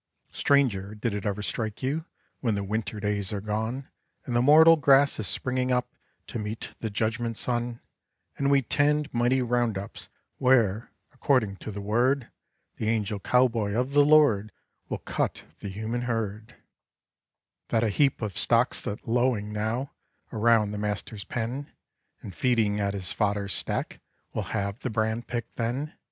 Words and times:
Stranger, 0.31 0.95
did 0.95 1.13
it 1.13 1.27
ever 1.27 1.43
strike 1.43 1.83
you, 1.83 2.05
When 2.39 2.55
the 2.55 2.63
winter 2.63 2.99
days 2.99 3.31
are 3.31 3.39
gone 3.39 3.87
And 4.25 4.35
the 4.35 4.41
mortal 4.41 4.75
grass 4.75 5.19
is 5.19 5.27
springing 5.27 5.71
up 5.71 5.93
To 6.25 6.39
meet 6.39 6.73
the 6.79 6.89
judgment 6.89 7.37
sun, 7.37 7.81
And 8.35 8.49
we 8.49 8.63
'tend 8.63 9.13
mighty 9.13 9.43
round 9.43 9.77
ups 9.77 10.09
Where, 10.37 10.91
according 11.13 11.57
to 11.57 11.69
the 11.71 11.81
Word, 11.81 12.31
The 12.77 12.89
angel 12.89 13.19
cowboy 13.19 13.73
of 13.73 13.93
the 13.93 14.03
Lord 14.03 14.51
Will 14.89 14.97
cut 14.97 15.43
the 15.59 15.69
human 15.69 16.01
herd, 16.01 16.55
That 17.67 17.83
a 17.83 17.89
heap 17.89 18.23
of 18.23 18.35
stock 18.35 18.75
that's 18.75 19.05
lowing 19.07 19.53
now 19.53 19.91
Around 20.33 20.71
the 20.71 20.79
Master's 20.79 21.25
pen 21.25 21.71
And 22.23 22.33
feeding 22.33 22.79
at 22.79 22.95
his 22.95 23.13
fodder 23.13 23.47
stack 23.47 23.99
Will 24.33 24.41
have 24.49 24.79
the 24.79 24.89
brand 24.89 25.27
picked 25.27 25.57
then? 25.57 25.93